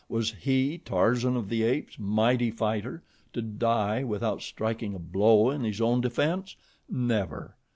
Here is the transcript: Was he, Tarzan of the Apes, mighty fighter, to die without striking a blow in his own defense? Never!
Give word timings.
Was 0.09 0.31
he, 0.31 0.79
Tarzan 0.83 1.37
of 1.37 1.47
the 1.47 1.61
Apes, 1.61 1.99
mighty 1.99 2.49
fighter, 2.49 3.03
to 3.33 3.41
die 3.43 4.03
without 4.03 4.41
striking 4.41 4.95
a 4.95 4.99
blow 4.99 5.51
in 5.51 5.63
his 5.63 5.79
own 5.79 6.01
defense? 6.01 6.55
Never! 6.89 7.55